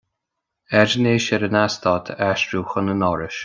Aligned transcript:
Airnéis 0.79 1.27
ar 1.31 1.43
an 1.47 1.57
Eastát 1.63 2.05
a 2.09 2.15
aistriú 2.29 2.61
chun 2.71 2.91
an 2.95 3.05
Fhorais. 3.07 3.37